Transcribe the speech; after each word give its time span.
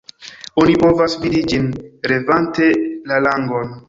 Oni 0.61 0.77
povas 0.83 1.17
vidi 1.25 1.41
ĝin 1.51 1.67
levante 2.13 2.71
la 3.13 3.21
langon. 3.27 3.71